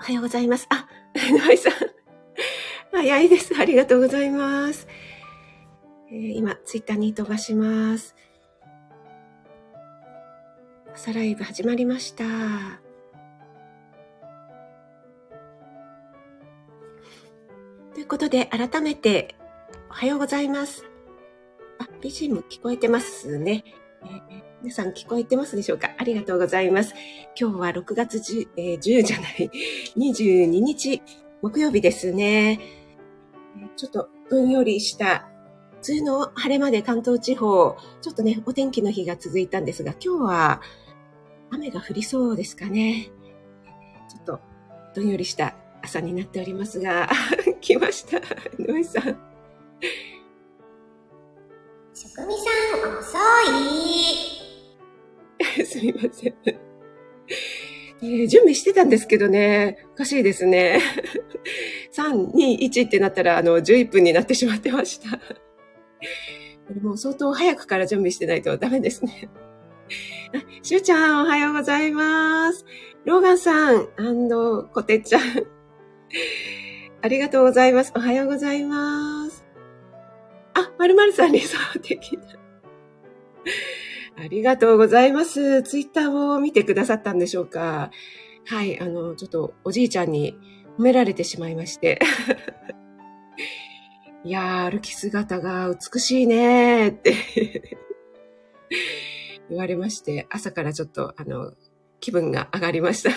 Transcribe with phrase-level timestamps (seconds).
[0.00, 0.66] おはようございます。
[0.70, 1.72] あ、沼井さん。
[2.92, 3.54] 早いです。
[3.58, 4.88] ありがとうございます。
[6.10, 8.16] えー、今、ツイッターに飛ばします。
[10.94, 12.24] 朝ライブ始まりました。
[17.94, 19.36] ということで、改めて、
[19.90, 20.84] おはようございます。
[21.78, 23.64] あ、BGM 聞こえてますね。
[24.02, 25.90] えー、皆さん聞こえてますでしょうか？
[25.96, 26.94] ありがとうございます。
[27.38, 29.50] 今日は6月 10,、えー、10じゃない、
[29.96, 31.02] 22日
[31.40, 32.60] 木曜日ですね。
[33.76, 35.28] ちょっとどんよりした
[35.88, 40.60] 梅雨の晴れまで関東地方、ちょっとね、お天気の日が続いたんですが、今日は
[41.50, 43.10] 雨が降りそうですかね。
[44.10, 44.40] ちょっと
[44.94, 47.08] どんよりした朝になっておりますが、
[47.62, 48.18] 来ました。
[48.18, 49.16] 井上さん。
[51.94, 53.16] 職味さん、遅
[54.36, 54.39] い。
[55.64, 56.34] すみません。
[58.02, 60.80] え、準備してたんですけどね、おかしいですね。
[61.92, 65.20] 3、2、1ってなったら、あの、11分になってしまってました。
[66.82, 69.28] もう相当早くから準備してないとダメですね。
[70.32, 72.64] あしゅうちゃん、おはようございます。
[73.04, 73.88] ローガンさん、
[74.72, 75.22] コテちゃん。
[77.02, 77.92] ありがとうございます。
[77.96, 79.44] おはようございます。
[80.54, 82.22] あ、まるまるさん理想的な。
[84.20, 85.62] ありがとうございます。
[85.62, 87.90] ツイッターを見てくださったんでしょうか。
[88.46, 90.36] はい、あの、ちょっとおじいちゃんに
[90.78, 91.98] 褒められてしまいまして。
[94.22, 97.78] いやー、歩き姿が美しいねーって
[99.48, 101.54] 言われまして、朝からちょっと、あの、
[102.00, 103.10] 気分が上がりました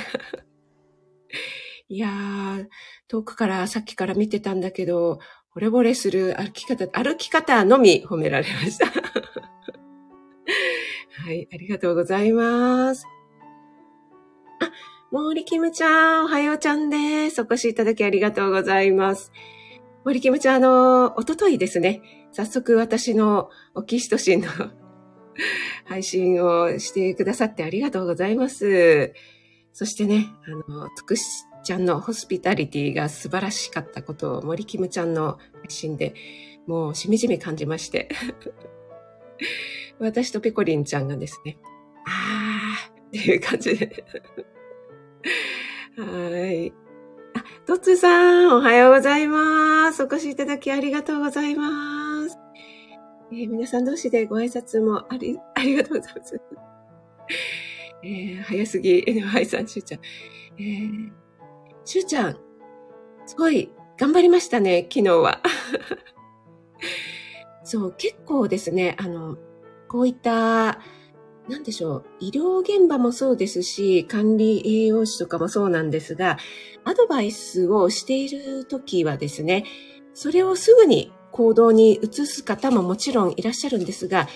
[1.89, 2.67] いやー、
[3.09, 5.19] 遠くからさっきから見てたんだけど、
[5.53, 8.85] 惚れ惚れする歩き方、歩き方のみ褒められました
[11.15, 13.05] はい、ありがとうございます。
[14.59, 14.71] あ、
[15.11, 17.41] 森キムちゃん、おはようちゃんです。
[17.41, 19.31] お越しいただきありがとうございます。
[20.05, 22.01] 森キムちゃん、あの、おとといですね、
[22.31, 24.47] 早速私のオキシトシンの
[25.85, 29.13] 配信をしてくださってありがとうございます。
[29.71, 30.27] そしてね、
[30.67, 31.23] あの、つくし
[31.63, 36.13] ちゃんのホスピタリティが素晴らしかったことを森キムちゃんの配信で
[36.67, 38.09] もうしみじみ感じまして
[39.99, 41.57] 私とペコリンちゃんがですね、
[42.07, 44.03] あーっていう感じで
[45.97, 46.73] はい。
[47.35, 50.03] あ、トッツさん、おはようございます。
[50.03, 52.37] お越しいただきありがとうございます。
[53.31, 56.41] えー、皆さん同士でご挨拶もあり、 ありがとうございます。
[58.03, 60.01] えー、早すぎ、NY さん、しゅうちゃん。
[60.59, 61.11] えー、
[61.85, 62.37] しゅうちゃん、
[63.25, 65.41] すごい頑張りましたね、昨日は。
[67.63, 69.37] そう、結構ですね、あの、
[69.93, 70.79] こういった、
[71.47, 76.39] なんでしょう、医療現場もそうですし、管理栄養士とかもそうなんですが、
[76.83, 79.65] アドバイスをしているときはですね、
[80.15, 84.27] それをすぐに行動に移す方ももちろんいらっしゃるんですが、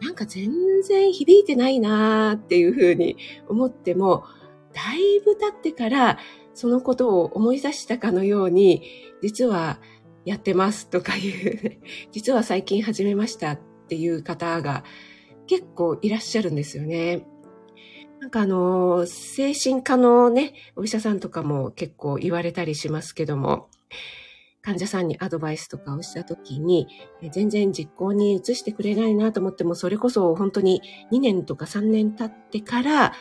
[0.00, 0.50] なんか全
[0.82, 4.24] 然響いてないなーっていうふうに思っても、
[4.72, 6.18] だいぶ経ってから
[6.54, 8.82] そのことを思い出したかのように、
[9.22, 9.80] 実は
[10.24, 11.78] やってますとかいう、
[12.10, 14.84] 実は最近始めましたっていう方が
[15.46, 17.26] 結構いらっしゃるんですよね。
[18.20, 23.68] なんかあの、精神科のね、お医者さんとかも結構言われたりしますけども、
[24.62, 26.88] 患者さんにアドバイスとかをしたときに、
[27.32, 30.80] 全然実行に移してくれないなと思っても、それこそ本当に
[31.12, 33.12] 2年とか3年経ってから、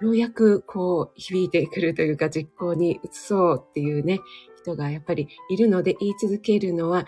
[0.00, 4.20] ようやくこう響いてくるというか実行に移そうっていうね、
[4.56, 7.04] 人がやっぱりいるので言い続けるのは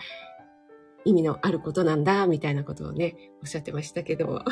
[1.05, 4.43] 意味のあることなんだ、みたいなことをね、おっしゃってましたけど、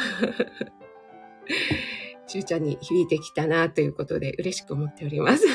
[2.28, 5.46] しゅうちゃんに響いてきたな、ということで嬉しく思っております。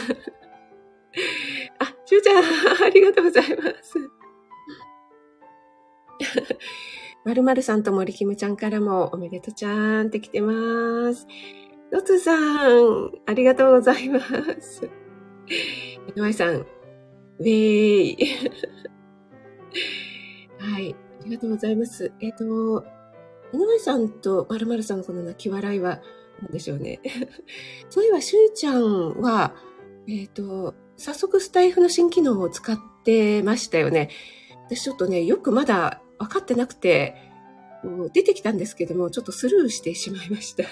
[1.78, 2.44] あ、しゅうちゃん、
[2.84, 3.98] ありがとうございます。
[7.24, 11.26] まるまるさんと森きむちゃんからもおめでとちゃんって来てます。
[11.90, 14.20] ロツさん、ありがとうございま
[14.60, 14.90] す。
[16.16, 18.18] 井上さん、ウェーイ。
[20.64, 20.96] はい。
[21.20, 22.12] ありがとうございます。
[22.20, 22.84] えっ、ー、と、
[23.52, 26.00] 井上さんと〇〇さんのこの泣き笑いは
[26.42, 27.00] 何でしょうね。
[27.90, 29.54] そういえば、しゅうちゃんは、
[30.08, 34.10] えっ、ー、と、早速スタイフの新機能を使ってましたよね。
[34.66, 37.14] 私ちょっとね、よくまだ分かってなくて、
[38.12, 40.64] 出てきたんですけども、ちょっとスルーしてしまいました。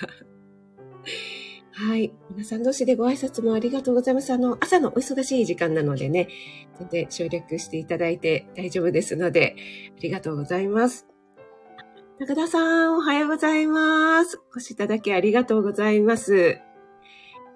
[1.75, 2.13] はい。
[2.31, 4.31] 皆さん同士でご挨拶もありがとうございます。
[4.31, 6.29] あの、朝のお忙しい時間なのでね、
[6.79, 9.57] 全然省略していただいて大丈夫ですので、
[9.97, 11.07] ありがとうございます。
[12.19, 14.39] 高田さん、おはようございます。
[14.55, 16.61] お越しいただきありがとうございます。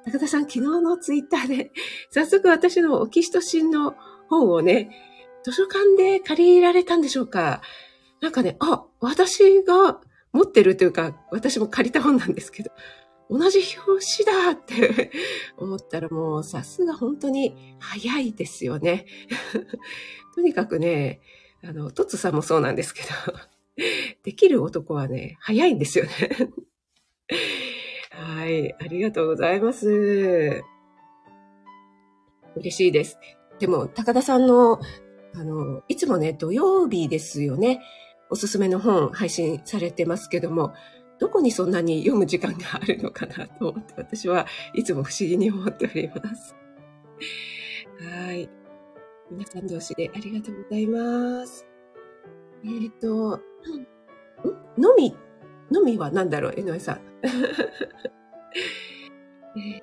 [0.07, 1.73] 高田さん、昨日のツイッターで、
[2.11, 3.97] 早速私のオキシトシンの
[4.29, 4.91] 本をね、
[5.45, 7.61] 図書館で借りられたんでしょうか
[8.23, 10.01] なんかね、あ、私が
[10.33, 12.71] 持ってるというか、私も借りた本なんですけど、
[13.29, 15.11] 同じ表紙だって
[15.59, 19.07] 思ったらもうさすが本当に早いですよね。
[20.35, 21.21] とにかくね、
[21.63, 23.09] あの、トツさんもそうなんですけど、
[24.23, 26.11] できる男はね、早いんですよね。
[28.11, 30.63] はい、ありがとうございます。
[32.57, 33.19] 嬉しいです。
[33.59, 34.81] でも、高田さんの、
[35.35, 37.81] あの、いつもね、土曜日ですよね。
[38.31, 40.75] おすすめの本配信されてますけども、
[41.19, 46.55] どこにそんなに読む時間があるのかなと思って、私はいつも不思議に思っております。
[48.01, 48.49] はい。
[49.31, 51.67] 皆さん同士でありがとうございます。
[52.65, 53.41] えっ、ー、と、
[54.79, 55.17] のみ、
[55.71, 57.01] のみは何だろう、江上さん。
[59.57, 59.81] え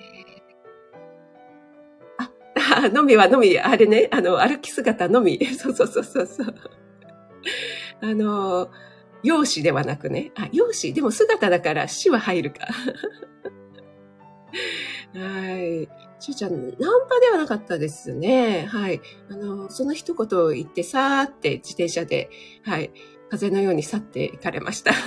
[2.20, 5.44] ー、あ、 のみはのみ、あれね、あの、歩き姿のみ。
[5.58, 6.56] そうそうそうそうそう。
[8.02, 8.70] あの、
[9.24, 10.32] 容姿ではなくね。
[10.36, 12.68] あ、容姿、でも姿だから死は入るか。
[15.14, 15.88] はい。
[16.20, 16.70] しゅうちゃん、ナン
[17.08, 18.66] パではなかったですね。
[18.66, 19.02] はい。
[19.30, 22.30] あの、その一言を言って、さーって自転車で、
[22.64, 22.92] はい。
[23.30, 24.94] 風のように去っていかれました。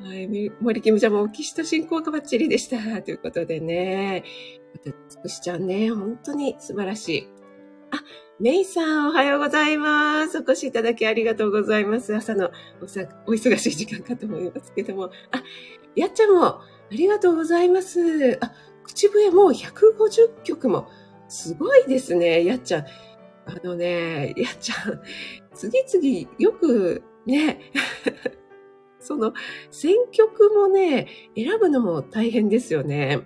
[0.00, 0.50] はい。
[0.60, 3.02] 森キムちゃんもオキシトシン効果バッチリでした。
[3.02, 4.24] ということでね。
[5.08, 7.28] つくしちゃんね、本当に素晴らしい。
[7.90, 8.02] あ、
[8.40, 10.38] メイさん、おはようございます。
[10.38, 12.14] お越しいただきありがとうございます。
[12.14, 15.10] 朝のおさお忙しい時間かと思いますけども。
[15.32, 15.42] あ、
[15.96, 16.62] やっちゃんも、あ
[16.92, 18.38] りがとうございます。
[18.40, 18.52] あ、
[18.84, 20.88] 口笛もう150曲も。
[21.28, 22.84] すごいですね、やっちゃん。
[23.46, 25.02] あのね、やっちゃん、
[25.52, 27.72] 次々よくね、
[29.00, 29.32] その
[29.72, 33.18] 選曲もね、選ぶのも大変ですよね。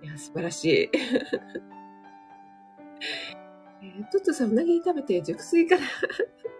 [0.00, 0.90] いや、素晴らしい。
[3.82, 5.82] えー、トットさん、うなぎ食べて熟睡から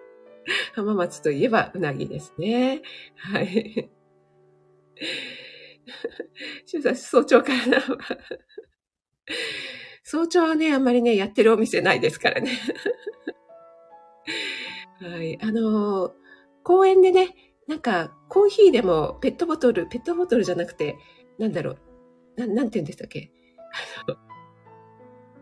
[0.75, 2.83] 浜松といえばうなぎですね。
[3.17, 3.91] はい。
[6.67, 7.83] シュウさん、早朝からな。
[10.03, 12.51] 早朝はね、あんまりね、やってるお店ないですからね。
[15.01, 15.39] はい。
[15.41, 16.13] あのー、
[16.65, 20.97] 公園でね、なんか、コーヒーでもペットボトル、ペットボトルじゃなくて、
[21.39, 21.79] なんだろう、
[22.37, 23.31] ななんて言うんでしたっけ？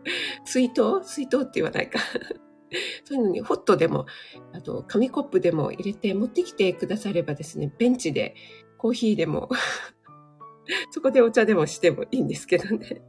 [0.45, 1.03] 水筒？
[1.03, 1.99] 水筒って言わないか。
[3.03, 4.05] そういうのにホットでも、
[4.53, 8.35] あと紙コップでも入れて持ってきてくださればですね、ベンチで
[8.77, 9.49] コーヒーでも
[10.91, 13.01] そこでお茶でもしてもいいんですけどね。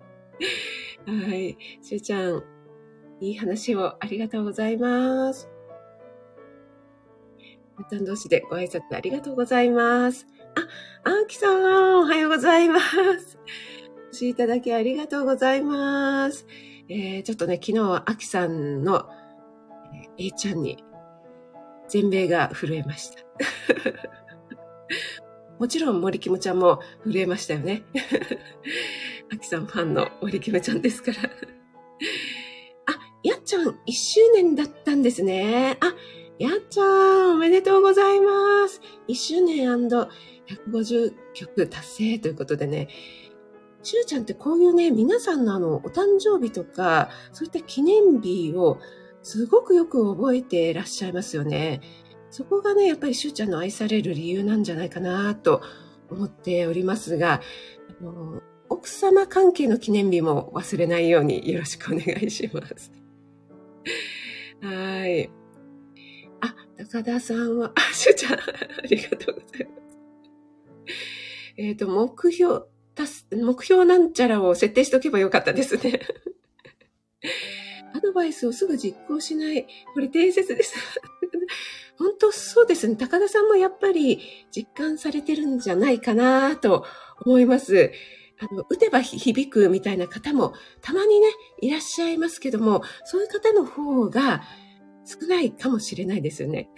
[1.07, 1.57] はい。
[1.81, 2.43] しゅうちゃん、
[3.21, 5.49] いい話をありがとうございます。
[7.77, 10.27] また同士でご挨拶ありがとうございます。
[11.05, 13.39] あ、あんきさん、おはようございます。
[14.07, 16.47] お越しいただきありがとうございます。
[16.93, 19.09] え、ちょっとね、昨日はあきさんの、
[20.19, 20.85] え、A ちゃんに
[21.89, 23.23] 全米が震えました。
[25.59, 27.85] もちろん森キムちゃんも震えましたよね。
[29.33, 31.19] あきさんファンの森キムちゃんですから。
[31.23, 31.29] あ、
[33.23, 35.79] やっちゃん1周年だったんですね。
[35.81, 35.95] あ、
[36.39, 38.83] やっちゃんおめでとうございます。
[39.09, 42.89] 1周年 &150 曲達成ということでね、
[43.83, 48.79] しゅうちゃんってこういうね、皆さんのあの、お誕生日とか、そういった記念日を
[49.23, 51.81] すごくよく覚えていらっしゃいますよね。
[52.31, 55.63] そこがね、やっぱりしゅうちゃんの愛される理由なんじゃないかなと
[56.11, 57.41] 思っておりますが、
[58.01, 62.91] あの奥様関係の記念日も忘れないようによろしくお願いします。
[64.63, 65.31] はい。
[66.41, 68.39] あ、高田さんは、あ、しゅうちゃん、あ
[68.89, 69.99] りがとうございます。
[71.59, 72.67] えっ、ー、と、目標、
[73.31, 76.01] 目標なんちゃらを設定しておけばよかったですね。
[77.95, 79.67] アドバイスをすぐ実行しない。
[79.95, 80.75] これ定説です。
[81.99, 82.97] 本当そうですね。
[82.97, 84.21] 高田さんもやっぱり
[84.51, 86.85] 実感されてるんじゃないかなと
[87.25, 87.93] 思います。
[88.41, 91.29] あの、打てば響くみたいな方もたまにね、
[91.61, 94.43] いらっしゃいますけども、そういう方の方が
[95.05, 96.71] 少ないかもしれないですよね。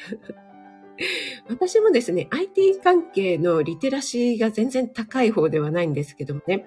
[1.49, 6.67] 私もですね、IT 関係のリテラシーが全然高い方ではないんですけどもね、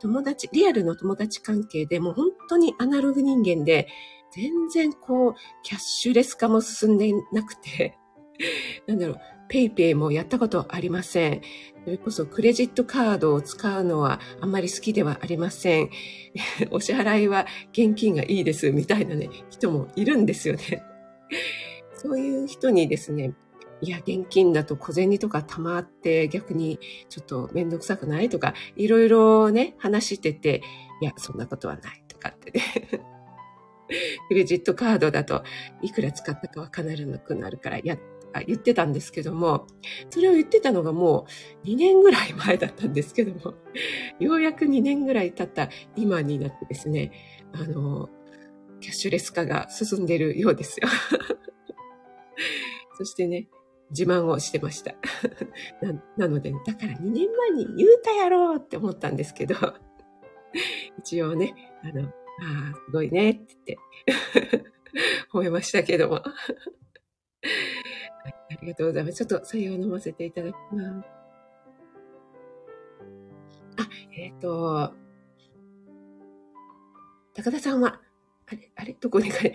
[0.00, 3.88] 友達、リアルの友達関係でもう本当にアナログ人間で、
[4.34, 7.98] 全然こう、キャッシュレス化も進んでなくて、
[8.86, 11.42] なんだろう、ペイペイもやったことありません。
[11.84, 15.90] それこそクレジットカードを使うのはあんまり好きではありません。
[16.70, 20.82] お支払いは現金がいいですみたいなね、人もいるんですよね。
[22.02, 23.32] そういう人にですね、
[23.80, 26.78] いや、現金だと小銭とか溜まって逆に
[27.08, 30.62] ちょっとめんどくさくないとか、いろいろね、話してて、
[31.00, 32.62] いや、そんなことはないとかってね。
[34.28, 35.44] クレジットカードだと
[35.82, 37.96] いくら使ったかわからなくなるから、や、
[38.46, 39.66] 言ってたんですけども、
[40.10, 41.26] それを言ってたのがも
[41.64, 43.56] う2年ぐらい前だったんですけども、
[44.18, 47.12] ようやく2年ぐらい経った今になってですね、
[47.52, 48.08] あの、
[48.80, 50.88] キャッシュレス化が進んでるようですよ。
[52.98, 53.48] そしてね、
[53.90, 54.94] 自慢をしてました
[56.16, 56.28] な。
[56.28, 59.54] ので、だから2年前に言うたやろうって思ったんですけど、
[60.98, 62.12] 一応ね、あの、あ、
[62.86, 63.76] すごいねって言
[64.16, 64.64] って
[65.30, 66.16] 褒めましたけども。
[66.16, 66.32] あ
[68.60, 69.24] りがとうございます。
[69.24, 71.08] ちょっと採用飲ませていただきます。
[73.78, 74.94] あ、えっ、ー、と、
[77.34, 78.00] 高田さんは、
[78.46, 79.54] あれ、あれ、どこにかれ、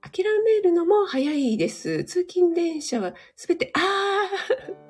[0.00, 2.04] 諦めるのも早いです。
[2.04, 4.88] 通勤電車はすべて、ああ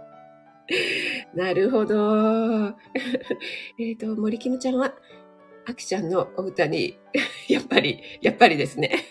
[1.35, 2.77] なるほど。
[3.81, 4.95] えっと、森キムちゃんは、
[5.67, 6.99] あきちゃんのお歌に、
[7.49, 9.05] やっぱり、やっぱりですね。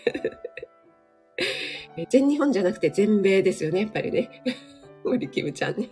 [2.10, 4.44] 全日本じゃなくて全米ですよね、やっぱりね。
[5.04, 5.90] 森キムちゃんね。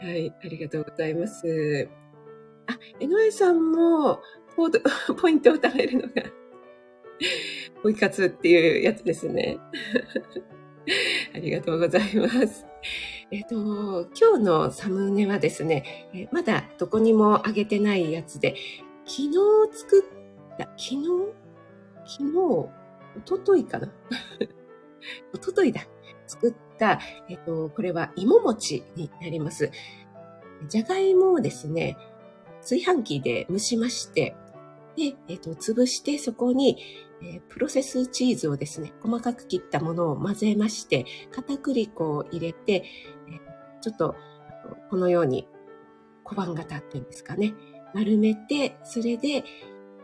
[0.00, 1.88] はい、ありがとうございます。
[2.66, 4.20] あ、江上さんも
[4.56, 4.68] ポ、
[5.14, 6.22] ポイントを貯めるのが
[7.82, 9.58] ポイ活っていうやつですね。
[11.34, 12.66] ありがとうございます。
[13.30, 18.54] えっ、と、今日のサムネはですね、まだどこにもあげてないやつで、
[19.04, 19.32] 昨日
[19.72, 21.06] 作った、昨日？
[22.06, 22.70] 昨日、お
[23.24, 23.92] とといかな？
[25.34, 25.82] おとといだ。
[26.26, 29.70] 作った、えっ、と、これは芋餅になります。
[30.68, 31.96] じゃがいもをですね、
[32.60, 34.34] 炊飯器で蒸しまして、
[34.96, 36.78] で、えっ、と、潰してそこに、
[37.22, 44.14] えー、プロセスチーズをですね、細かく切ったものを混ぜまして、片栗粉を入れて、えー、ちょっと、
[44.90, 45.48] このように
[46.24, 47.54] 小判型っていうんですかね、
[47.94, 49.44] 丸めて、それで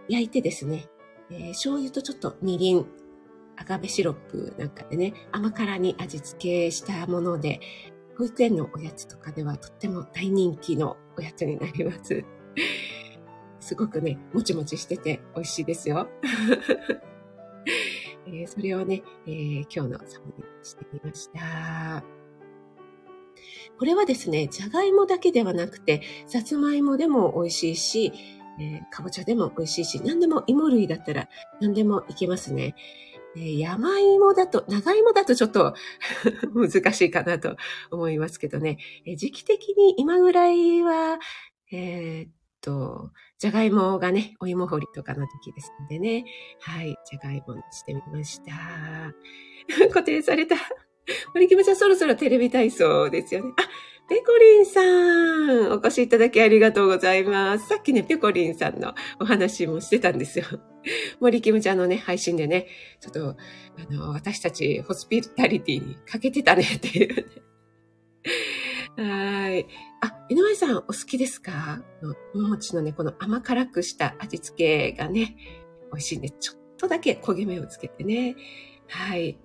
[0.09, 0.88] 焼いてですね、
[1.30, 2.87] えー、醤油とちょっとみりん、
[3.56, 7.61] アベシロップなんかでね、甘辛に味付けしたもので、
[8.18, 12.25] 保育園のおやつとかではとっても大人気のおやつになります。
[13.64, 16.06] すごくね、もちもちしてて美味しいですよ。
[18.26, 22.04] えー、それをね、えー、今日のサムネにしてみました。
[23.78, 28.12] これはですね、じゃがいもだけではなくて、さつまいもでも美味しいし、
[28.61, 31.30] えー、かぼちゃでも美味しいし、何でも芋類だったら
[31.62, 32.75] 何でもいけますね。
[33.35, 35.73] えー、山芋だと、長芋だとちょっと
[36.54, 37.56] 難しいかなと
[37.90, 38.76] 思いますけどね。
[39.06, 41.18] えー、時期的に今ぐらいは、
[41.73, 46.25] えー、と、じゃがいもがね、お芋掘りとかの時ですのでね。
[46.61, 49.14] はい、じゃがいもにしてみました。
[49.92, 50.56] 固定された。
[51.35, 53.52] 森木ちゃん、そろそろテレビ体操ですよね。
[53.56, 53.62] あ、
[54.09, 57.68] ペコリンさん、お越しいただきありがとうございます。
[57.68, 60.47] さっきね、ペコリンさんのお話もしてたんですよ。
[61.21, 62.66] 森キムちゃんのね、配信でね、
[63.00, 67.25] ちょっと、あの、私たちホスピタリティに欠けてたねっていうね。
[68.97, 69.66] はい。
[70.04, 71.82] あ、井上さんお好きですか？
[72.34, 75.34] お餅のね、この甘辛くした味付けがね、
[75.90, 78.37] 美味しいんで、ちょっとだけ焦げ目をつけてね。
[78.88, 79.38] はい。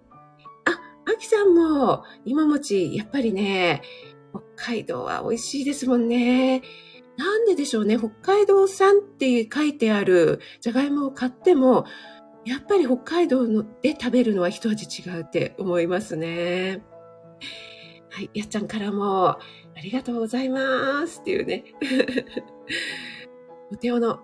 [0.65, 3.83] あ、あきさんも、芋餅、やっぱりね、
[4.31, 4.41] 北
[4.73, 6.61] 海道は美味しいですもんね。
[7.15, 7.97] なんででしょうね。
[7.97, 11.85] 北海道産って書いてあるじゃがいもを買っても、
[12.45, 16.83] やっぱり北海道ので食べるのは一味違うって思いますね。
[18.19, 19.39] はい、やっちゃんからも、あ
[19.81, 21.63] りがとうございますっていうね。
[23.71, 24.19] お手をの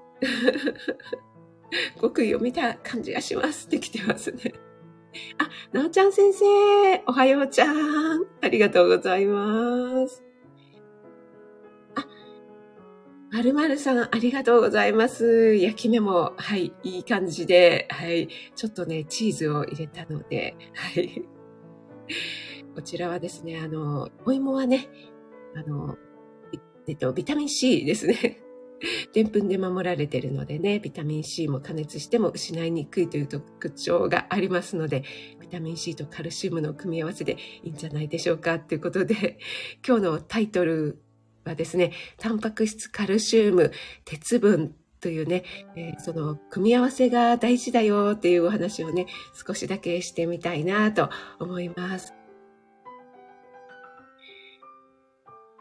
[2.02, 4.54] 極意を見た感じがしますって来てますね。
[5.38, 6.44] あ、なおちゃん先生、
[7.08, 8.26] おはようちゃん。
[8.42, 10.22] ありがとうございます。
[11.96, 12.06] あ、
[13.32, 15.56] まるまるさん、ありがとうございます。
[15.56, 21.26] 焼き目も、はい、いい感じで、はい、ちょっとね、チーズを入れたので、はい。
[22.76, 24.90] こちらはですね、あの、お芋はね、
[25.56, 25.98] あの、
[26.88, 28.42] えっと、ビタミン C ですね。
[29.14, 35.04] でんぷんで守られているのでね、ビタミン C も加熱しても失いにくいという特徴がありますので、
[35.40, 39.40] ビタミン C とカルシウムの組み合わせでいいんじゃないでしょうかということで、
[39.88, 41.02] 今日のタイトル
[41.46, 43.72] はですね、タンパク質、カルシウム、
[44.04, 45.44] 鉄分というね、
[45.78, 52.25] えー、その組み合わせが大事だよっていうお話をね、少しだけしてみたいなと思います。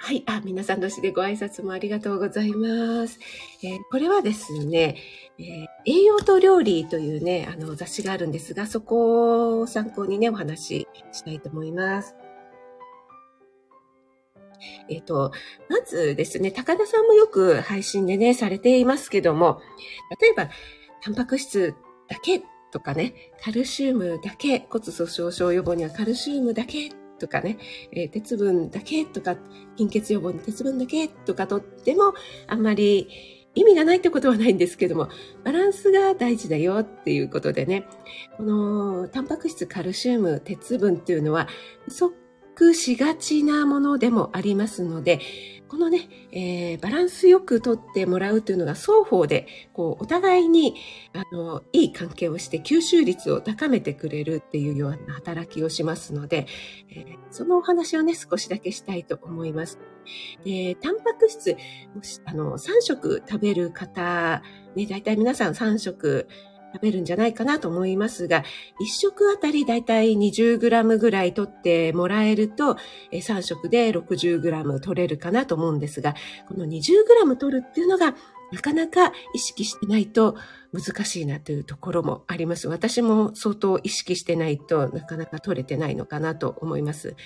[0.04, 0.23] はい。
[0.26, 3.18] あ、皆さん同士でご挨拶もありがとうございます。
[3.62, 4.96] えー、これはですね、
[5.38, 12.16] えー、栄養と料理というね、あの雑誌があるんですが、そこを参考にね、お話ししたいと思います。
[14.90, 15.32] えっ、と、
[15.70, 19.62] まずですね、高田さんもよく配信でね、されていますけども、
[20.20, 20.50] 例えば、
[21.00, 21.75] タンパク質
[22.08, 22.42] だけ
[22.73, 27.59] とかね、カルシウムだけ、骨粗鬆症予防にはカルシウムだけとかね、
[27.92, 29.37] えー、鉄分だけとか、
[29.76, 32.14] 貧血予防に鉄分だけとかとっても、
[32.47, 33.09] あんまり
[33.54, 35.09] 意味がないってことはないんですけども、
[35.44, 37.87] バランスが大事だよっていうことでね、
[38.37, 41.49] このタンパク質、カルシウム、鉄分っていうのは
[41.85, 42.24] 不足
[42.75, 45.20] しがちなものでもありますので、
[45.68, 50.76] このね、えー、バランスよくとってもらうというのが双方で、こう、お互いに、
[51.12, 56.46] あの、いい関係をして吸収率を高めてくれるっていうような働きをしますので、
[56.90, 59.80] えー、そのお話をね、少しだけしたいと思います。
[60.44, 61.56] で、タンパク質、
[62.25, 64.42] あの、3食食べる方、
[64.76, 66.28] ね、大体皆さん3食
[66.75, 68.43] 食べるんじゃないかなと思いますが、
[68.81, 72.76] 1食あたりだいたい 20g ぐらい取ってもらえると、
[73.12, 76.14] 3食で 60g 取れるかなと思うんですが、
[76.49, 78.14] この 20g 取るっていうのが
[78.52, 80.36] なかなか意識してないと
[80.72, 82.68] 難しいなというところもあります。
[82.68, 87.16] 私も相当意識してないとなかなか取れてないのかなと思います。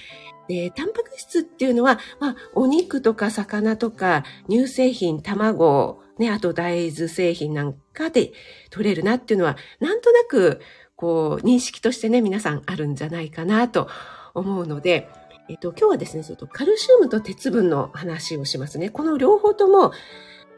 [0.49, 8.33] で、タンパク質っていうのは、まあ、お肉とか魚とか乳製品、卵、ね、あと大豆製品なんかで
[8.71, 10.61] 取れるなっていうのは、なんとなく、
[10.97, 13.89] こう、認識としてね、皆さんあるんじゃないかなと
[14.35, 15.09] 思うので、
[15.49, 18.91] えっと、今日はですね、ちょっとカルシウムと鉄分の話をしますね。
[18.91, 19.93] この両方とも、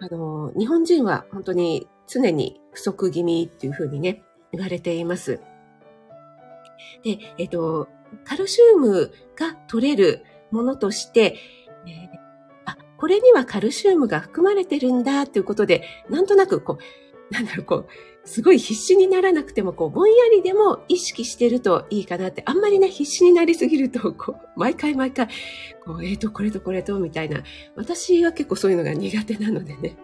[0.01, 5.41] あの、日本人は本当に常に不足気味っていうふうにね、言われています。
[7.05, 7.89] で、えっと、
[8.25, 11.37] カルシウムが取れるものとして、
[11.87, 16.79] えー、これにはカルシウムが含まれてるんだっていうことで、なんとなくこ
[17.31, 17.87] う、なんだろう、こう、
[18.25, 25.29] すごい必死にならなくても、こう、ぼんやりでも意識してるといいかなって、あんまりね、必死になりすぎると、こう、 毎回毎回、
[25.85, 27.43] こう、えっ、ー、と、これとこれと、みたいな。
[27.77, 29.97] 私は結構そういうのが苦手なのでね。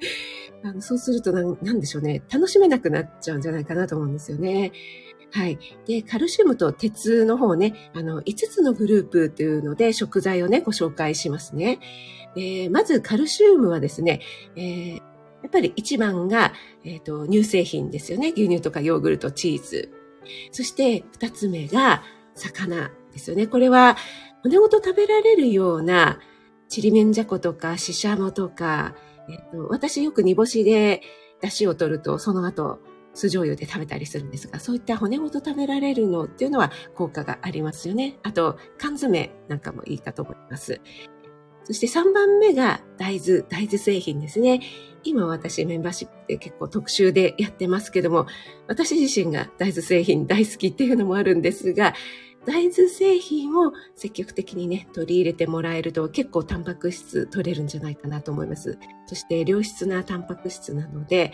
[0.62, 2.22] あのそうするとな、なんでしょうね。
[2.32, 4.72] 楽しめなくなっちゃうんじゃないかなと思うんですよね。
[5.32, 5.58] はい。
[5.86, 11.78] で、カルシウムと鉄の方ね、あの、5つのグループというので食材をね、ご紹介しますね。
[12.36, 14.20] え、まずカルシウムはですね、
[14.56, 15.02] えー、
[15.46, 18.32] やっぱり一番が、えっ、ー、と、乳製品ですよね。
[18.34, 19.92] 牛乳とかヨーグルト、チーズ。
[20.50, 22.02] そして二つ目が
[22.34, 23.46] 魚ですよね。
[23.46, 23.96] これは
[24.42, 26.18] 骨ごと食べられるような
[26.68, 28.96] ちりめんじゃことかししゃもとか、
[29.30, 31.00] えっ、ー、と、私よく煮干しで
[31.40, 32.80] 出汁を取るとその後
[33.14, 38.18] 酢醤油で食べたりするんですが、そういった骨ごと食べられるのっていうのは効果がありますよね。
[38.24, 40.80] あと、缶詰なんかもいいかと思います。
[41.66, 44.60] そして3番目が大豆、大豆製品ですね。
[45.06, 48.26] 今私メンバーシップで結構特集でやってますけども、
[48.66, 51.94] 私自身が大豆製品大好きっていうのもあるんですが、
[52.44, 58.78] 大豆製品を積極的にね、取り入れてもらえると結構タンパク質取れるんじゃないかなと思います。
[59.06, 61.32] そして良質なタンパク質なので、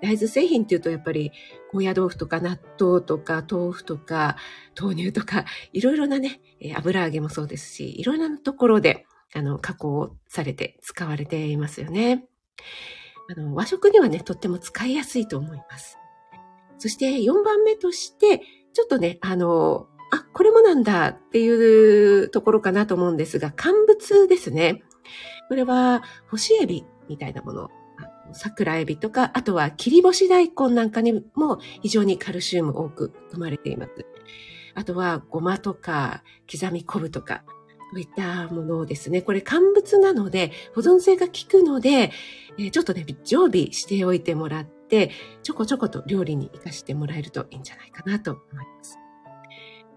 [0.00, 1.32] 大豆製品っていうとやっぱり
[1.72, 4.36] 高野豆腐とか納豆とか豆腐とか
[4.80, 6.40] 豆乳とかいろいろなね、
[6.76, 12.26] 油揚げもそうですし、いろいろなところであの、加工されて使われていますよね。
[13.30, 15.98] あの、和食にはね、とっても使いやすいと思います。
[16.78, 18.40] そして4番目として、
[18.72, 24.82] ちょっとね、あの、あ、これもなんだっていうところかなと思うんですが、乾物ですね。
[25.48, 27.70] これは干しエビみたいなもの。
[28.34, 34.06] 桜エビとか、あとは切り干し大根なんかにも非常にカルシウム多く含まれています。
[34.74, 37.44] あとはごまとか刻み昆布とか、
[37.96, 42.12] ういったものをですね、これ乾物なので保存性が効くので、
[42.58, 45.10] えー、ちょっとね、常備しておいてもらって、
[45.42, 48.98] ちょこちょこと料理に活かしてもらえるといいんじゃないかなと思います。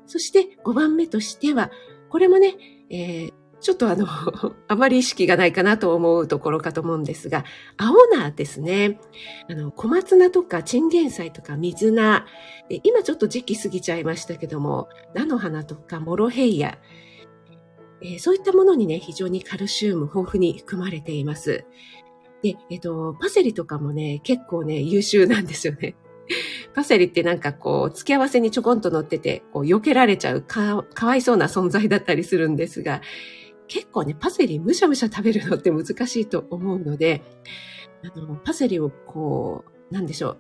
[0.07, 1.71] そして5番目としては、
[2.09, 2.55] これもね、
[2.89, 3.33] えー、
[3.65, 4.05] ちょっとあの、
[4.67, 7.45] あまり意識がないかなと思うところかと思うんですが、
[7.77, 8.99] 青菜ですね。
[9.49, 12.25] あの、小松菜とかチンゲン菜とか水菜。
[12.83, 16.77] 今ちょっと時期過ぎちゃいましたけども、菜の花とかモロヘイヤ。
[18.01, 21.65] えー、そういったものにね、非常にカルシウム豊富に含まれています。
[22.41, 25.95] で、えっ、ー、と、パセリとかもね、結構ね、優秀なんですよね。
[26.73, 33.01] パセリってなんかこう、付け合わせにちょこんと乗ってて、こう、避けられちゃうか、かわいそうな存在だったりするんですが、
[33.67, 37.23] 結構ね、パセリむしゃむしゃ食べるのって難しいと思うので、
[38.03, 40.37] あの、パセリをこう、なんでしょう、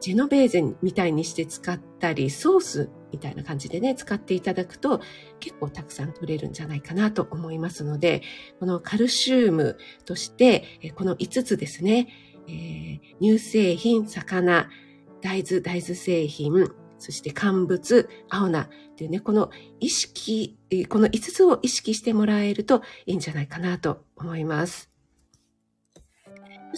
[0.00, 5.00] ジェノベーゼみたいにして使ったり、ソースみたいな感じでね、使っていただくと
[5.40, 8.22] 結構たくさん取れるんじゃないかなと思いますので、
[8.58, 12.08] このカルシウムとして、この5つですね、
[12.48, 14.68] えー、乳製品、魚、
[15.20, 20.58] 大豆、大豆製品、そして乾物、青菜っていうね、この意識、
[20.88, 24.89] この5つを意識してもらえるといいんじゃないかなと思います。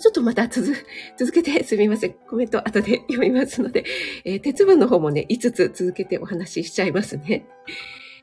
[0.01, 0.75] ちょっとまた続、
[1.17, 2.15] 続けて すみません。
[2.29, 3.85] コメント後で読みますので、
[4.25, 7.47] えー、鉄分の方もね、5つ続けてお話ししちゃいますね。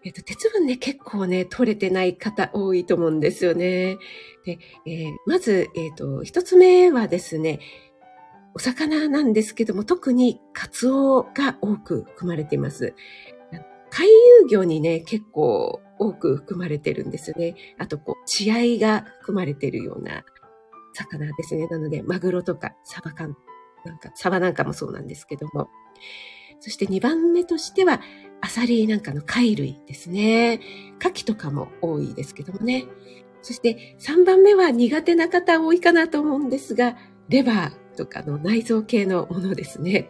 [0.03, 3.97] えっ、と、鉄分ね、結構ね、取れてない方多いと思うんですよね。
[4.45, 7.60] で、えー、まず、えっ、と、1つ目はですね、
[8.55, 12.93] お魚なんですけども、特にカツオが多く含まれています。
[13.91, 17.55] 海遊魚にね、結構多く含まれてるんですよね。
[17.77, 20.23] あと、こう、血合いが含まれてるような
[20.99, 21.67] 魚ですね。
[21.67, 23.35] なので、マグロとかサバ缶
[23.85, 25.69] なんか、サバなんかもそうなんですけども。
[26.59, 28.01] そして2番目としては、
[28.41, 30.59] アサリなんかの貝類ですね。
[30.99, 32.85] 牡蠣とかも多いですけどもね。
[33.41, 36.97] そして3番目は苦手な方多いかなと思うんですが、
[37.29, 40.09] レバーとかの内臓系のものですね。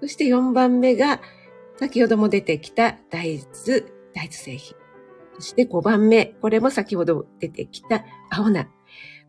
[0.00, 1.20] そして4番目が、
[1.76, 3.80] 先ほども出てきた大豆、
[4.14, 4.76] 大豆製品。
[5.36, 8.68] そして5番目、これも先ほど出てきた青菜。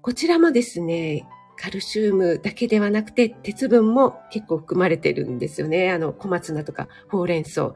[0.01, 5.91] こちらもですね、カルシウムだけではなくて、鉄分も結構含まれてるんですよね。
[5.91, 7.73] あの、小松菜とか、ほうれん草、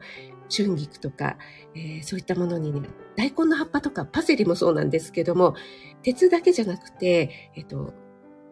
[0.50, 1.36] 春菊とか、
[1.74, 5.54] えー、そういったものにね、大根の葉っぱとかパセリもそうなんですけども、
[6.02, 7.92] 鉄だけじゃなくて、えっと、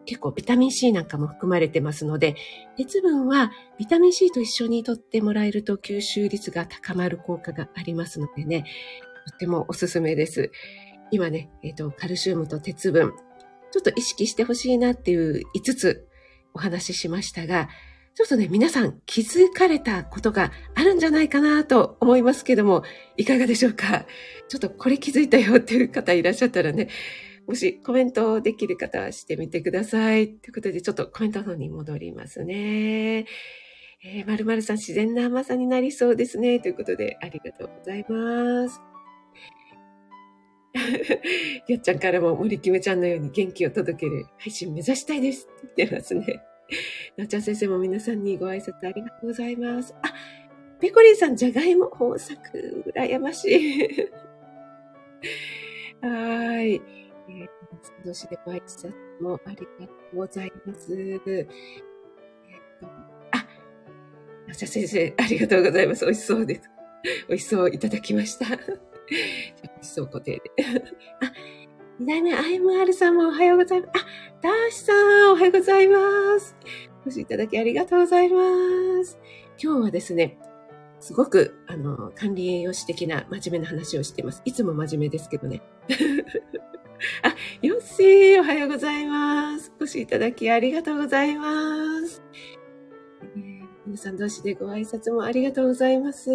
[0.05, 2.35] 結構ビタミン C なんかも含まれてますので、
[2.77, 8.65] 鉄分はビタミン C と一緒にとってもらえると吸収率が高まる効果がありますのでね、
[9.27, 10.51] とってもおすすめです。
[11.11, 13.13] 今ね、えっ、と、カルシウムと鉄分、
[13.73, 16.07] ちょっと意識してほしいなっていう5つ
[16.53, 17.69] お話ししましたが、
[18.13, 22.83] ちょっとね、皆さん気づかれたことがあるんじゃないかなと思いますけども、
[23.17, 24.05] いかがでしょうか？
[24.47, 26.89] ちょっとこれ気づいたよっていう方いらっしゃったらね、
[27.47, 30.27] もしコメントできる方はしてみてください。
[30.27, 33.25] ということで、ちょっとコメントの方に戻りますね。
[34.05, 36.59] えー、〇〇さん自然な甘さになりそうですね。
[36.59, 38.92] ということで、ありがとうございます。
[41.67, 46.43] よっちゃんからも森キムちゃんのように元気を届ける配信目指したいですって言ってますね。
[47.17, 49.93] なっちゃん先生も皆さんにご挨拶ありがとうございます。
[50.01, 50.13] あ、
[50.79, 54.09] ペコリンさん、じゃがいも豊作、羨ましい。
[56.01, 56.73] はい。
[56.75, 57.47] えー、
[58.03, 60.93] 年でご挨拶もありがとうございます。
[60.93, 61.47] えっー、
[63.31, 63.47] あ、
[64.47, 66.03] なっちゃん先生、ありがとうございます。
[66.05, 66.69] 美味しそうです。
[67.27, 68.45] 美味しそういただきました。
[69.83, 70.41] 美味しそう固定で。
[71.21, 71.33] あ、
[71.99, 73.91] 二代目 IMR さんもおはようございます。
[73.93, 74.05] あ、
[74.41, 76.55] ダーシさん、おはようございます。
[77.05, 79.19] お越しいただきありがとうございます。
[79.61, 80.37] 今日はですね、
[81.01, 84.41] すごく、あの、管理栄養士的な真面目な話をしています。
[84.45, 85.61] いつも真面目ですけどね。
[87.21, 89.73] あ、よっしー、おはようございます。
[89.81, 92.23] お越しいただきありがとうございます。
[93.35, 96.29] えー、皆さん同士でご挨拶もありがとうございます。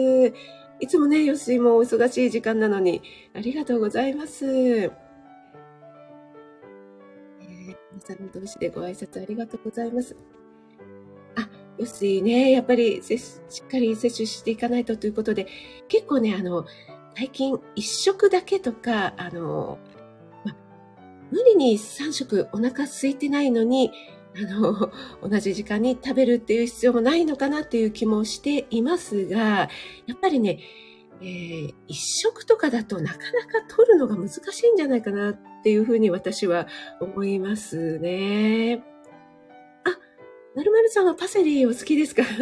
[0.81, 3.03] いつもね、よしもお忙しい時間なのに、
[3.35, 4.47] ありがとうございます。
[4.47, 4.93] えー、
[7.93, 10.17] 皆さん同士でご挨拶ありがとうございます。
[11.35, 15.49] あ、よしね、やっぱりしっかり摂取していかないとということで、
[15.89, 16.65] 結構ね、あの、
[17.17, 19.79] 最近一食だけとか、あの、
[20.45, 20.55] ま、
[21.33, 23.91] 無理に3食お腹空いてないのに、
[24.39, 24.93] あの、
[25.29, 29.69] 同じ時間に食べるっていう必要もないのかなっていう気もしていますが、や
[30.15, 30.61] っぱりね、
[31.21, 36.69] えー、一食とかだとなかなか取るのが難しいんじゃないかなっていうふうに私は
[37.01, 38.85] 思いますね。
[39.85, 39.91] あ、
[40.55, 42.23] まるまるさんはパセリお好きですか？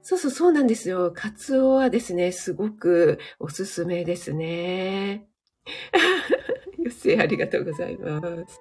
[0.00, 1.12] そうそうそうなんですよ。
[1.14, 5.26] カツオはですね、すごくおすすめですね。
[6.78, 8.60] よし、ありがとうございます。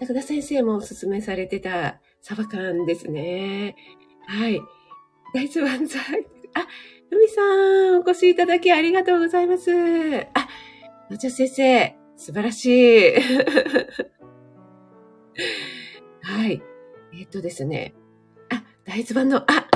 [0.00, 3.76] 高田先生もおすすめされてたサバ缶ですね。
[4.26, 4.62] はい。
[5.34, 6.00] 大豆万歳。
[6.54, 6.66] あ、
[7.10, 9.70] ふみさん、お越しいただきありがとうございます。
[9.70, 10.48] あ、
[11.10, 13.12] のちゃ先生、素晴らしい。
[16.22, 16.62] はい。
[17.12, 17.92] え、っとですね。
[18.48, 19.68] あ、大豆版の、あ、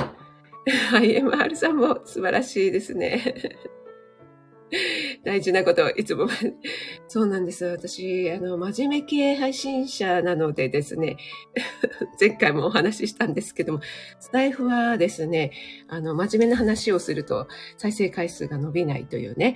[0.93, 3.35] IMR さんも素晴らしいですね。
[5.23, 6.27] 大事なこと、いつも、
[7.07, 7.65] そうなんです。
[7.65, 11.17] 私、あの、真面目系配信者なのでですね、
[12.19, 13.79] 前回もお話ししたんですけども、
[14.19, 15.51] スタイフはですね、
[15.87, 17.47] あの、真面目な話をすると
[17.77, 19.55] 再生回数が伸びないというね。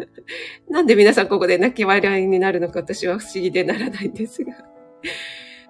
[0.68, 4.52] なんで皆さんここで泣き笑いになるのか私は不思議でならないんですが。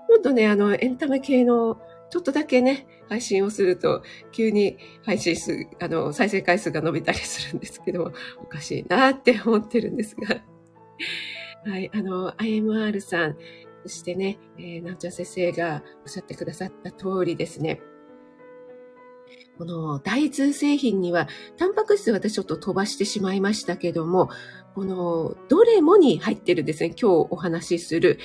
[0.09, 10.42] もっとね、あの、エンタメ系のちょっとだけね、配信をすると、急に配信数、あの、再生回数が伸びたりするんですけど、おかしいなって思ってるんですが。
[11.71, 13.37] はい、あの、IMR さん、
[13.83, 17.81] そしてね、えー、なおちゃん先生がおっしゃってくださった通りですね、
[19.59, 24.29] この大豆製品には、タンパク質私ちょっと飛ばしてしまいましたけども、
[24.75, 28.19] この、どれもに入ってるですね、今日お話しする、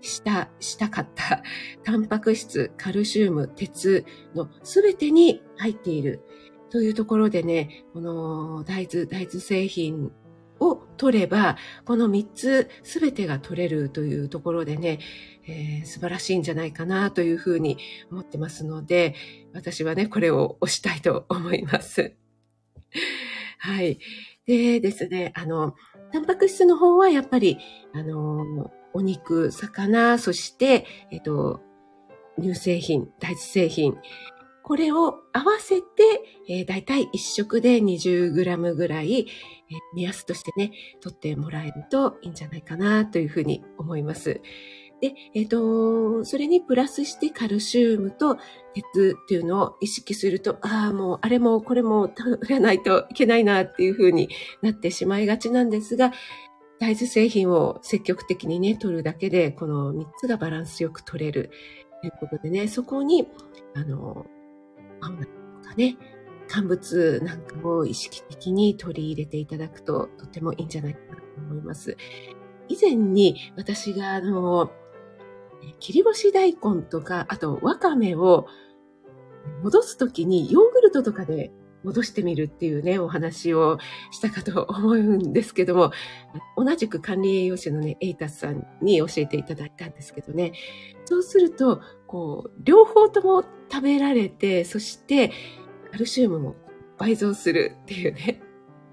[0.00, 1.42] した、したかった、
[1.84, 4.04] タンパク質、カルシウム、鉄
[4.34, 6.20] のすべてに入っている
[6.70, 10.12] というところでね、この大豆、大豆製品
[10.60, 15.00] を取れば、この3つすべてが取れるというところでね、
[15.46, 17.78] えー、素晴らしいんじゃないかなというふうに
[18.10, 19.14] 思ってますので、
[19.52, 22.14] 私はね、これを押したいと思います。
[23.58, 23.98] はい。
[24.46, 25.74] でですね、あの、
[26.12, 27.58] タンパク質の方はやっぱり、
[27.92, 31.60] あの、お肉、魚、そして、えっと、
[32.40, 33.98] 乳製品、大豆製品、
[34.62, 35.86] これを合わせて、
[36.48, 39.26] えー、だいたい1食で 20g ぐらい、えー、
[39.94, 44.40] 目安としてね、取ってもらえるといいんじゃないかなというふうに思います。
[45.02, 48.38] で、えっ、ー、と、それにプラスしてカルシウムと
[48.74, 54.30] 鉄っていうのを意識すると、ああ、もうあれもこれも取らないといけないなっていうふうに
[54.62, 56.12] なってしまいがちなんですが、
[56.78, 61.50] 大豆製品を積極的にね、取るだけで、この3つがバランスよく取れる
[62.02, 63.26] ということでね、そこに、
[63.74, 64.26] あの、
[65.00, 65.96] パンとかね、
[66.48, 71.96] 乾物なんかを意識的に取り入れていただくととてもいいんじゃないかなと思います。
[72.68, 74.70] 以前に私があの、
[75.80, 78.46] 切り干し大根とか、あとわかめを
[79.62, 81.50] 戻すときにヨーグルトとかで
[81.86, 83.78] 戻してみるっていうね、お話を
[84.10, 85.92] したかと思うんですけども、
[86.56, 90.52] 同じく管理栄養士のね、エイタスさんに教えていただいたんですけどね、
[91.04, 95.30] そうすると、こう、両方とも食べられて、そして、
[95.92, 96.56] カルシウムも
[96.98, 98.42] 倍増するっていうね。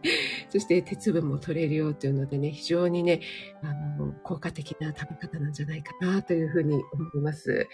[0.49, 3.21] そして鉄分も取れるよっていうのでね、非常にね、
[3.63, 7.67] あの、効果的な食べ方なんじゃないかなというふうに思います。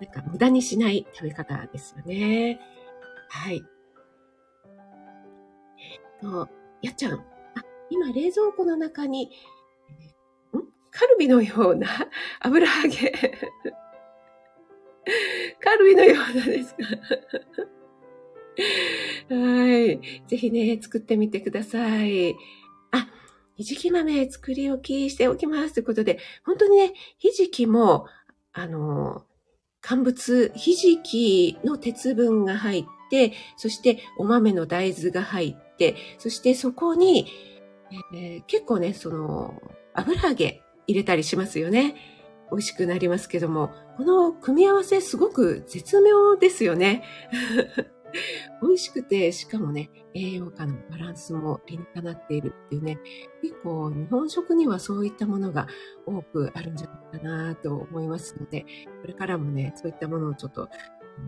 [0.00, 2.60] なんか無駄にしない食べ方ですよね。
[3.28, 3.62] はい。
[6.22, 6.48] と、
[6.80, 7.14] やっちゃん。
[7.14, 7.20] あ、
[7.90, 9.28] 今冷蔵庫の中に、ん？
[10.90, 11.88] カルビのような
[12.40, 13.10] 油揚げ。
[15.60, 16.84] カルビのようなですか
[19.34, 20.00] はい。
[20.28, 22.36] ぜひね、作ってみてください。
[22.92, 23.08] あ、
[23.56, 28.06] ひじき豆作り置きしておきますということで、本当にね、ひじきも、
[28.52, 29.24] あの、
[29.80, 35.71] 乾物、ひじきの鉄分が入って、そしてお豆の大豆が入って、
[36.18, 37.26] そしてそこに、
[38.14, 39.60] えー、結構ね、その、
[39.94, 41.94] 油揚げ入れたりしますよね。
[42.50, 47.02] 美味しくなりますけども、この組み合わせすごく絶妙ですよね。
[48.62, 52.98] 美味しくて、しかもね、栄養価のバランスも理にかなっているっていうね、
[53.40, 55.66] 結構日本食にはそういったものが
[56.06, 58.66] 多くあるんじゃないかなと思いますので、
[59.00, 60.68] これからもね、そういったものをちょっと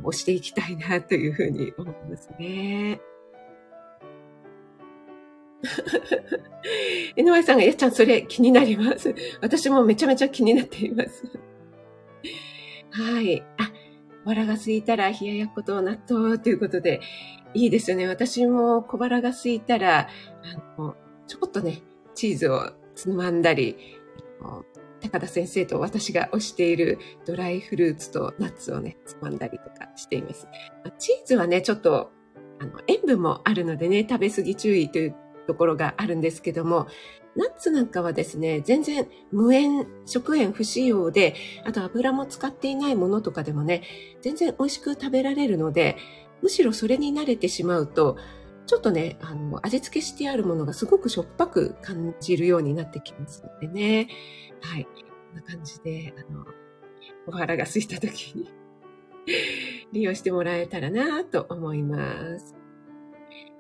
[0.03, 3.01] 押していきたいなというふうに思いますね。
[7.17, 9.15] 井上さんが、やっちゃん、それ気になります。
[9.41, 11.25] 私もめちゃめちゃ気になっています。
[12.91, 13.43] はい。
[13.59, 13.73] あ、
[14.25, 17.01] わらが空いたら冷ややっこと納豆ということで、
[17.55, 18.07] いいですよね。
[18.07, 20.09] 私も小腹が空いたら、
[20.79, 20.97] あの、
[21.27, 21.83] ちょこっとね、
[22.15, 23.77] チーズをつまんだり、
[25.01, 30.49] 高田先生と私が推しているドライフルーツとナッツをね、つまんだりとかしています。
[30.99, 32.11] チーズはね、ちょっと、
[32.61, 36.87] あの、塩分もあるのでね、食べ過ぎ注意というところがあるんですけども、
[37.37, 43.83] ナッツなんかはですね、全然無塩、食塩不使用で、あと油も使っていないものとかでもね、
[44.23, 45.97] 全然美味しく食べられるので、
[46.43, 48.17] むしろそれに慣れてしまうと、
[48.67, 54.09] ちょっとね、あの、味付けしてあるものがすごくしょっぱく感じるようになってきますのでね。
[54.61, 54.85] はい。
[54.85, 54.91] こ
[55.33, 56.45] んな感じで、あの、
[57.27, 58.51] お腹が空いた時に
[59.93, 62.64] 利用してもらえたらなと思います。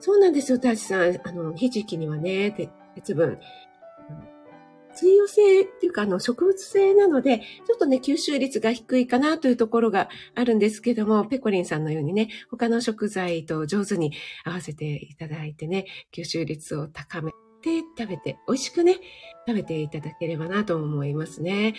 [0.05, 1.19] そうなんですよ、大地さん。
[1.25, 2.51] あの、ひじきにはね、
[2.95, 3.39] 鉄分、
[4.95, 14.13] 水溶性っていうか、あの、植物性なので、ちょっとね、吸収率が低いかなというところがあるんですけども、ペコリンさんのようにね、他の食材と上手に
[14.45, 18.97] 合わせていただいてね、吸収率を高めて食べて、美味しくね、
[19.49, 21.77] 食べていただければなと思いますね。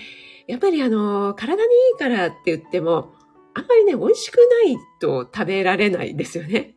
[0.47, 3.13] やっぱりあの、体にいいからって言っても、
[3.53, 6.75] あんまりね、美味しくないと食べられないですよね。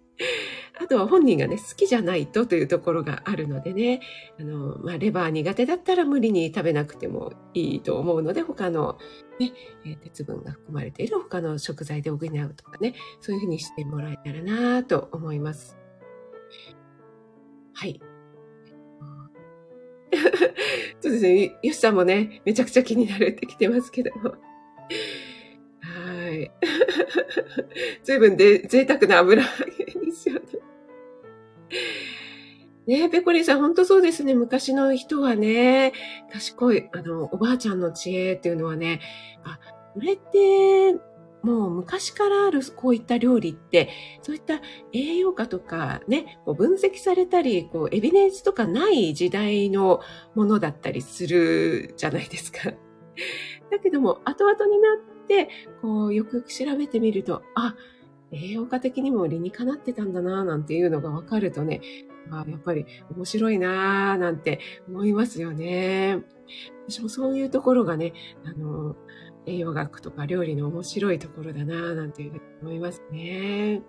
[0.81, 4.01] あとは本人がね、好きじゃないとというところがあるのでね、
[4.38, 8.99] あの、まあ、レバー苦手だったら無理に食べなくてもいいと思うので、他の
[9.41, 9.53] ね、
[10.03, 15.77] 鉄分が含まれている他の食材で補うとかね、そういうふうにしてもらえたらなと思います。
[17.75, 18.01] はい。
[21.01, 21.57] そうですね。
[21.62, 24.35] よしさんもね、めちゃくちゃ気になるって来てますけども。
[25.81, 26.51] はい。
[28.05, 29.43] 随分で贅沢な油
[30.19, 30.41] ですよね。
[32.87, 34.35] ねペコリさん、本当そうですね。
[34.35, 35.93] 昔の人はね、
[36.33, 39.01] 賢い、あの、おばあちゃんの知恵っていうのはね、
[39.45, 39.59] あ、
[39.95, 40.99] これって、
[41.43, 43.91] もう昔からあるこういった料理って、
[44.23, 44.61] そういった
[44.93, 50.01] 栄養価とかね、こう分析されたり、こうエビデンスとかない時代の
[50.35, 52.71] ものだったりするじゃないですか。
[53.71, 55.49] だけども、後々になって、
[55.83, 57.77] こう、よくよく調べてみると、あ、
[58.33, 61.81] 栄養価的にも理にかなってたんだなぁ、なんていうのがわかるとね、
[62.31, 66.23] あやっぱり面白いなぁ、なんて思いますよね。
[66.88, 68.12] 私もそういうところがね、
[68.45, 68.97] あの、
[69.47, 73.83] 栄養学とか料理の面白いところだなぁ、なんていうふうに思いますね。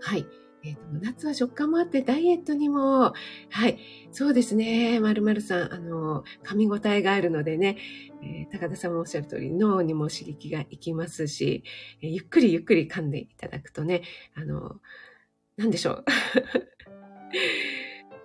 [0.00, 0.26] はい。
[0.66, 3.12] え、ー、と、夏は食感もあってダイエットにも、
[3.50, 3.78] はい、
[4.12, 7.76] そうですね、まるまるさん、あの、噛み応えがあるのでね、
[8.22, 11.64] えー、高田さんもおっしゃる通り、脳にも刺激がいきますし、
[12.00, 14.02] えー、ゆっくりゆっくり噛んでいただくとね、
[14.34, 14.76] あの、
[15.56, 16.04] なんでしょう。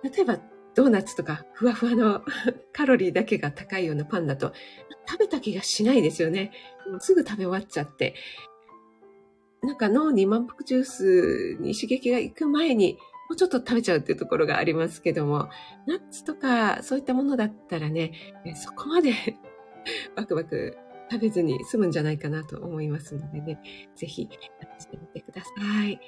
[0.08, 0.40] 例えば、
[0.74, 2.24] ドーナツとかふわふわの
[2.72, 4.54] カロリーだけが高いようなパンだと
[5.06, 6.52] 食べた気がしないですよね。
[7.00, 8.14] すぐ食べ終わっちゃって。
[9.62, 12.98] なんか脳に満腹ジュースに刺激が行く前に
[13.30, 15.50] もうちょっと食べちゃうっていうところがありますけども、
[15.86, 18.12] ナッツとかそういったものだったらね、
[18.56, 19.12] そこまで
[20.16, 20.76] バクバク
[21.10, 23.60] 食べずに済むんじゃないかなと思いますのでね、
[23.94, 24.28] ぜひ
[24.78, 25.50] 試してみてくださ
[25.86, 26.00] い。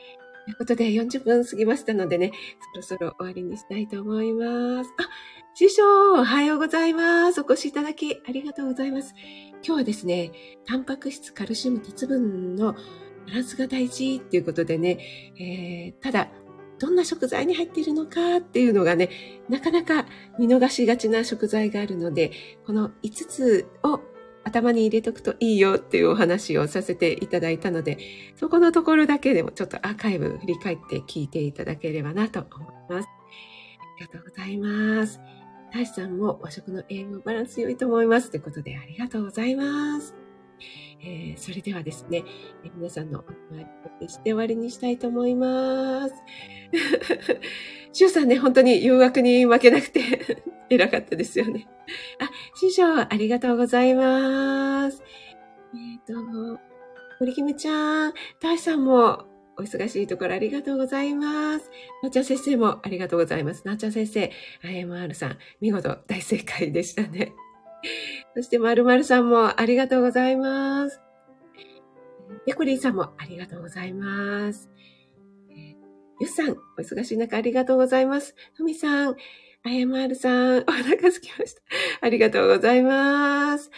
[0.44, 2.32] ということで40分過ぎましたのでね、
[2.74, 4.90] そろそろ終わりにしたいと思います。
[4.98, 5.08] あ、
[5.54, 7.40] 師匠、おはようございます。
[7.40, 9.14] お越しいただきありがとうございます。
[9.64, 10.32] 今日はですね、
[10.66, 12.74] タンパク質、カルシウム、鉄分の
[13.26, 14.98] バランスが大事っていうことでね、
[15.38, 16.28] えー、ただ、
[16.78, 19.08] どんな食材に入っているのかっていうのがね、
[19.48, 20.06] なかなか
[20.38, 22.32] 見逃しがちな食材があるので、
[22.66, 24.00] この5つを
[24.44, 27.98] 頭に入れとくといいよっていうお話をさせていただいたので、
[28.35, 33.08] そこのところだけでもちょっとアーカイブ振り返って聞いていただければなと思います。
[33.08, 35.20] ありがとうございます。
[35.72, 38.30] 大志さんも和食の栄養バランス良いと思います。
[38.30, 40.21] ということでありがとうございます。
[41.05, 42.25] えー、それではですね、
[42.64, 43.66] えー、皆さんのお願
[44.01, 46.14] いして終わりにしたいと思います。
[47.92, 50.01] シュウさんね、本当に誘惑に負けなくて
[50.70, 51.68] 偉かったですよね。
[52.18, 55.03] あ、師匠、ありがとうございます。
[55.75, 56.61] えっ、ー、と、
[57.18, 59.27] 堀姫ちゃん、大さんも
[59.59, 61.70] お忙しいところありがとうございます。
[62.03, 63.66] なっちゃん先生もありがとうございます。
[63.66, 64.31] なっちゃん先生、
[64.62, 67.33] IMR さん、見事大正解でしたね。
[68.34, 71.00] そして、まるまるさんもありがとうございます。
[72.46, 74.70] ペコリンさんもありがとうございます。
[76.20, 78.34] ゆっさん、お忙しい中ありがとうございます。
[78.54, 79.16] ふみさん、
[79.64, 81.62] あやまるさん、 お腹すきました。
[82.00, 83.70] ありがとうございます。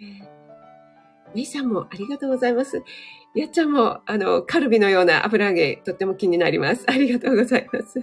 [0.00, 2.82] えー、めいさんもありがとうございます。
[3.34, 6.84] やっちゃんも、あの、カルビのような油揚げ、とっても気になります。
[6.88, 8.00] ありがとうございます。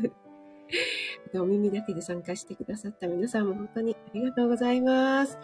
[1.36, 5.38] お耳だけで参加してくださった皆さんも本当にありがとうございます。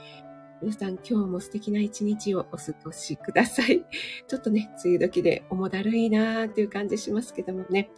[0.62, 3.86] 皆さん今日も素敵な一日をお過ごしください。
[4.28, 7.92] ちょっとね、梅雨時で重だるいなーっていう感じしますけどもね、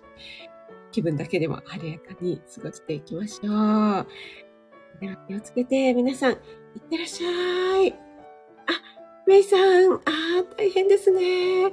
[0.92, 4.08] 気分だけでも晴れやかに過ごしていきましょう。
[5.00, 6.38] では気をつけて皆さん、いっ
[6.90, 7.94] てらっしゃい。
[7.94, 7.96] あ、
[9.28, 11.72] メイさん、あー大変ですね。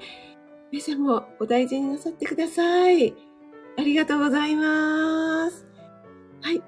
[0.70, 3.14] メイさんもお大事になさってください。
[3.76, 5.73] ありがとうございます。
[6.44, 6.62] はい。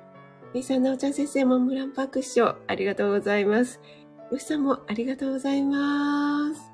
[0.55, 3.79] メイさん、なおちゃん先生、モンブランパーク師匠、ありがとうございます。
[4.33, 6.66] よしさんもありがとうございます。